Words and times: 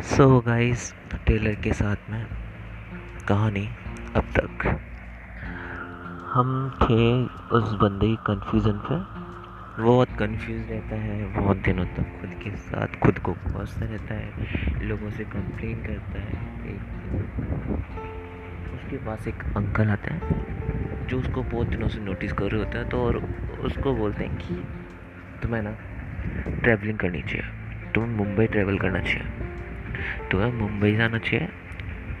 So 0.00 0.40
guys 0.40 0.94
Taylor 1.26 1.54
के 1.54 1.72
साथ 1.72 1.96
में 2.10 2.26
कहानी 3.28 3.66
अब 4.16 4.24
तक। 4.38 4.80
हम 6.32 6.70
थे 6.82 7.24
उस 7.56 7.72
बंदे 7.74 8.06
की 8.06 8.16
कन्फ्यूज़न 8.16 8.72
पे। 8.72 8.96
बहुत 9.82 10.08
कंफ्यूज 10.18 10.70
रहता 10.70 10.96
है, 10.96 11.42
बहुत 11.42 11.56
दिनों 11.56 11.84
तक 11.84 12.20
खुद 12.20 12.30
के 12.42 12.56
साथ, 12.56 12.86
खुद 12.86 13.18
को 13.18 13.32
कोसता 13.32 13.86
रहता 13.86 14.14
है, 14.14 14.32
लोगों 14.84 15.10
से 15.10 15.24
कंप्लेन 15.24 15.82
करता 15.82 16.20
है 16.20 16.74
उसके 18.74 18.96
पास 18.96 19.28
एक 19.28 19.42
अंकल 19.56 19.88
आता 19.88 20.14
है, 20.14 20.20
जो 21.06 21.18
उसको 21.18 21.42
बहुत 21.42 21.66
दिनों 21.66 21.88
से 21.88 22.00
नोटिस 22.00 22.32
कर 22.32 22.44
रहे 22.44 22.60
होता 22.60 22.78
है 22.78 22.88
तो 22.88 23.02
और 23.04 23.16
उसको 23.60 23.94
बोलते 23.94 24.24
हैं 24.24 24.36
कि, 24.36 24.54
तुम्हें 25.42 25.62
ना 25.62 25.70
ट्रैवलिंग 26.60 26.98
करनी 26.98 27.22
चाहिए। 27.22 27.44
तुम्हें 27.92 28.12
मुंबई 28.12 28.46
ट्रैवल 28.46 28.78
करना 28.78 29.00
चाहिए। 29.00 29.45
तुम्हें 30.30 30.52
मुंबई 30.52 30.96
जाना 30.96 31.18
चाहिए 31.18 31.48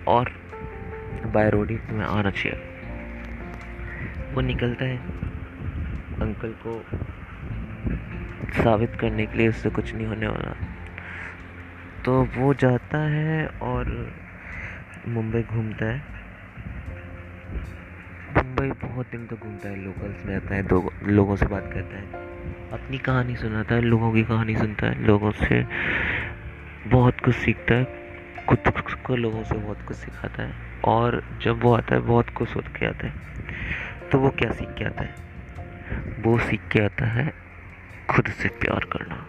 और 0.08 0.32
बाय 1.26 1.50
रोड 1.50 1.70
ही 1.70 1.76
तुम्हें 1.76 2.06
आना 2.06 2.30
चाहिए। 2.30 2.58
वो 4.34 4.40
निकलता 4.40 4.84
है 4.84 4.96
अंकल 6.20 6.54
को 6.66 6.84
साबित 8.62 8.94
करने 9.00 9.26
के 9.26 9.38
लिए, 9.38 9.48
उससे 9.48 9.70
कुछ 9.70 9.94
नहीं 9.94 10.06
होने 10.06 10.26
वाला। 10.26 10.56
तो 12.04 12.28
वो 12.36 12.54
जाता 12.54 12.98
है 12.98 13.46
और 13.46 14.12
मुंबई 15.08 15.42
घूमता 15.42 15.84
है। 15.84 16.02
मुंबई 18.36 18.86
बहुत 18.88 19.06
दिन 19.10 19.26
तक 19.26 19.34
घूमता 19.34 19.68
है 19.68 19.84
लोकल्स 19.84 20.26
में 20.26 20.36
आता 20.36 20.54
है, 20.54 20.62
दो 20.62 20.92
लोगों 21.02 21.36
से 21.36 21.46
बात 21.46 21.70
करता 21.74 21.96
है। 21.96 22.26
अपनी 22.70 22.98
कहानी 22.98 23.36
सुनाता 23.36 23.74
है, 23.74 23.80
लोगों 23.80 24.12
की 24.12 24.22
कहानी 24.22 24.56
सुनता 24.56 24.86
है, 24.86 25.04
लोगों 25.04 25.30
से 25.30 25.66
बहुत 26.86 27.20
कुछ 27.20 27.34
सीखता 27.34 27.74
है। 27.74 27.84
खुद 28.48 28.58
को 29.06 29.16
लोगों 29.16 29.44
से 29.44 29.54
बहुत 29.54 29.82
कुछ 29.88 29.96
सिखाता 29.96 30.42
है। 30.42 30.52
और 30.84 31.24
जब 31.42 31.62
वो 31.62 31.76
आता 31.76 31.94
है, 31.94 32.00
बहुत 32.00 32.30
कुछ 32.30 32.48
सोच 32.48 32.68
के 32.68 32.86
आता 32.86 33.06
है। 33.06 33.14
तो 34.12 34.18
वो 34.18 34.30
क्या 34.30 34.50
सीख 34.50 34.68
के 34.68 34.84
आता 34.84 35.04
है? 35.04 35.14
वो 36.22 36.38
सीख 36.38 36.60
के 36.72 36.84
आता 36.84 37.06
है 37.06 37.32
खुद 38.10 38.26
से 38.26 38.48
प्यार 38.48 38.84
करना। 38.92 39.26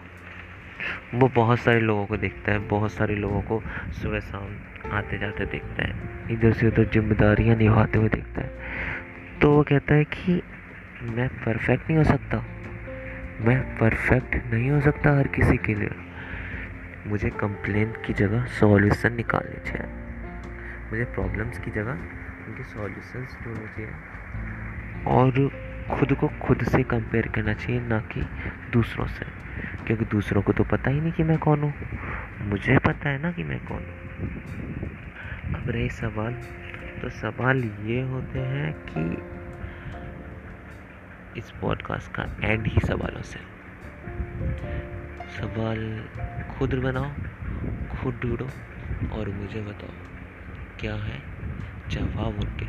वो 1.14 1.28
बहुत 1.28 1.60
सारे 1.60 1.80
लोगों 1.80 2.06
को 2.06 2.16
देखता 2.16 2.52
है, 2.52 2.58
बहुत 2.58 2.92
सारे 2.92 3.14
लोगों 3.14 3.42
को 3.42 3.62
सुबह 3.92 4.20
शाम 4.20 4.56
आते 4.92 5.18
जाते 5.18 5.46
देखता 5.46 5.82
है। 5.82 5.94
इधर 6.30 6.52
से 6.52 6.68
उधर 6.68 6.84
जिम्मेदारियाँ 6.84 7.56
निभाते 7.56 7.98
हुए 7.98 8.08
देखता 8.08 8.40
है। 8.40 8.58
तो 9.42 9.52
वो 9.52 9.62
कहता 9.62 9.94
है 9.94 10.04
कि 10.04 10.42
मैं 11.02 11.28
परफेक्ट 11.28 11.84
नहीं 11.90 11.98
हो 11.98 12.04
सकता। 12.04 12.44
मैं 13.40 13.78
परफेक्ट 13.78 14.54
नहीं 14.54 14.70
हो 14.70 14.80
सकता 14.80 15.18
हर 15.18 15.26
किसी 15.26 15.56
के 15.56 15.74
लिए। 15.74 15.90
मुझे 17.08 17.30
कंप्लेंट 17.30 18.06
की 18.06 18.12
जगह 18.12 18.44
सॉल्यूशन 18.44 19.12
निकालने 19.12 19.70
चाहिए। 19.70 19.94
मुझे 20.90 21.04
प्रॉब्लम्स 21.04 21.58
की 21.58 21.70
जगह 21.70 21.92
उनके 21.92 22.62
सॉल्यूशंस 22.62 23.38
ढूँढने 23.44 23.66
चाहिए। 23.66 23.90
और 25.04 25.30
खुद 25.98 26.12
को 26.12 26.28
खुद 26.28 26.62
से 26.62 26.82
कंपेयर 26.82 27.26
करना 27.26 27.52
चाहिए, 27.52 27.80
ना 27.80 28.00
कि 28.00 28.26
दूसरों 28.72 29.06
से। 29.06 29.26
क्योंकि 29.86 30.04
दूसरों 30.04 30.42
को 30.42 30.52
तो 30.52 30.64
पता 30.64 30.90
ही 30.90 31.00
नहीं 31.00 31.12
कि 31.12 31.22
मैं 31.22 31.38
कौन 31.38 31.62
हूँ। 31.62 31.74
मुझे 32.40 32.78
पता 32.78 33.08
है 33.08 33.22
ना 33.22 33.32
कि 33.32 33.44
मैं 33.44 33.60
कौन 33.64 33.78
हूँ। 33.78 34.28
अब 35.54 35.70
रहे 35.70 35.88
सवाल 35.88 36.32
तो 37.02 37.08
सवाल 37.08 37.64
ये 37.64 38.02
होते 38.02 38.38
हैं 38.38 38.72
कि 38.72 39.22
इस 41.38 41.50
पॉडकास्ट 41.50 42.12
का 42.14 42.36
एंड 42.44 42.66
ही 42.66 42.80
सवालों 42.80 43.22
से। 43.22 44.97
सवाल 45.26 46.08
खुद 46.50 46.74
बनाओ, 46.74 47.14
खुद 47.90 48.20
ढूंढो 48.22 48.50
और 49.12 49.28
मुझे 49.28 49.60
बताओ, 49.60 49.92
क्या 50.78 50.94
है 50.94 51.22
जवाब 51.90 52.40
उनके? 52.40 52.66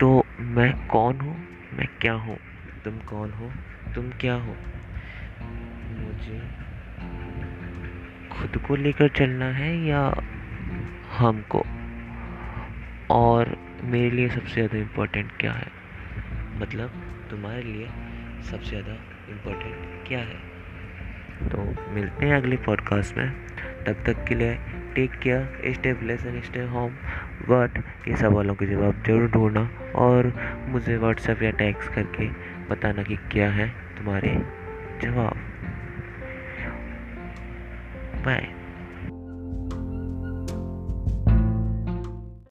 तो 0.00 0.26
मैं 0.40 0.86
कौन 0.86 1.20
हूँ? 1.20 1.36
मैं 1.72 1.86
क्या 2.00 2.12
हूँ? 2.12 2.38
तुम 2.84 2.98
कौन 2.98 3.32
हो? 3.32 3.52
तुम 3.94 4.10
क्या 4.10 4.34
हो? 4.34 4.56
मुझे 5.92 6.40
खुद 8.28 8.62
को 8.68 8.76
लेकर 8.76 9.08
चलना 9.08 9.44
है 9.44 9.76
या 9.86 10.14
हमको? 11.18 11.62
और 13.10 13.56
मेरे 13.84 14.10
लिए 14.10 14.28
सबसे 14.28 14.54
ज़्यादा 14.54 14.78
इम्पोर्टेंट 14.78 15.32
क्या 15.32 15.52
है? 15.52 15.66
मतलब 16.60 16.90
तुम्हारे 17.30 17.62
लिए 17.62 17.86
सबसे 18.50 18.70
ज़्यादा 18.70 19.11
इम्पोर्टेंट 19.28 20.08
क्या 20.08 20.18
है? 20.18 20.52
तो 21.48 21.90
मिलते 21.92 22.26
हैं 22.26 22.36
अगले 22.36 22.56
पॉडकास्ट 22.56 23.16
में। 23.16 23.30
तब 23.86 24.02
तक 24.06 24.24
के 24.24 24.34
लिए 24.34 24.58
take 24.94 25.12
care 25.12 25.72
stay 25.74 25.92
bless 25.92 26.26
and 26.26 26.42
stay 26.42 26.62
home 26.62 26.90
but 27.48 27.78
ये 28.08 28.16
सवालों 28.16 28.54
के 28.54 28.66
जवाब 28.66 29.02
ज़रूर 29.06 29.30
ढूंढना 29.30 29.68
और 29.94 30.32
मुझे 30.68 30.96
व्हाट्सएप 30.96 31.42
या 31.42 31.50
टैक्स 31.50 31.88
करके 31.88 32.28
बताना 32.70 33.02
कि 33.02 33.16
क्या 33.16 33.50
है 33.50 33.68
तुम्हारे 33.68 34.34
जवाब। 35.02 35.36
बाय 38.24 38.61